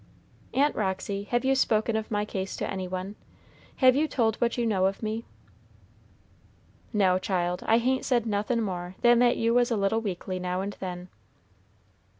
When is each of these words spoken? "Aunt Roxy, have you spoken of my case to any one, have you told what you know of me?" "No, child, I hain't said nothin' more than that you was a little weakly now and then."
"Aunt 0.55 0.75
Roxy, 0.75 1.25
have 1.25 1.45
you 1.45 1.53
spoken 1.53 1.95
of 1.95 2.09
my 2.09 2.25
case 2.25 2.55
to 2.57 2.67
any 2.67 2.87
one, 2.87 3.15
have 3.75 3.95
you 3.95 4.07
told 4.07 4.35
what 4.37 4.57
you 4.57 4.65
know 4.65 4.87
of 4.87 5.03
me?" 5.03 5.25
"No, 6.91 7.19
child, 7.19 7.61
I 7.67 7.77
hain't 7.77 8.03
said 8.03 8.25
nothin' 8.25 8.63
more 8.63 8.95
than 9.01 9.19
that 9.19 9.37
you 9.37 9.53
was 9.53 9.69
a 9.69 9.77
little 9.77 10.01
weakly 10.01 10.39
now 10.39 10.61
and 10.61 10.73
then." 10.79 11.09